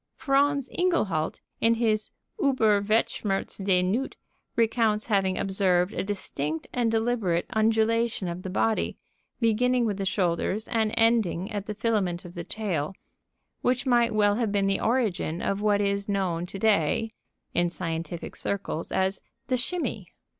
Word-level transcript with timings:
Franz 0.15 0.67
Ingehalt, 0.71 1.41
in 1.59 1.75
his 1.75 2.09
"Über 2.39 2.83
Weltschmerz 2.83 3.63
des 3.63 3.83
Newt," 3.85 4.15
recounts 4.55 5.05
having 5.05 5.37
observed 5.37 5.93
a 5.93 6.01
distinct 6.03 6.65
and 6.73 6.89
deliberate 6.89 7.45
undulation 7.51 8.27
of 8.27 8.41
the 8.41 8.49
body, 8.49 8.97
beginning 9.39 9.85
with 9.85 9.97
the 9.97 10.05
shoulders 10.07 10.67
and 10.67 10.91
ending 10.97 11.51
at 11.51 11.67
the 11.67 11.75
filament 11.75 12.25
of 12.25 12.33
the 12.33 12.43
tail, 12.43 12.95
which 13.61 13.85
might 13.85 14.11
well 14.15 14.37
have 14.37 14.51
been 14.51 14.65
the 14.65 14.81
origin 14.81 15.39
of 15.39 15.61
what 15.61 15.79
is 15.79 16.09
known 16.09 16.47
to 16.47 16.57
day 16.57 17.11
in 17.53 17.69
scientific 17.69 18.35
circles 18.35 18.91
as 18.91 19.21
"the 19.49 19.55
shimmy." 19.55 20.07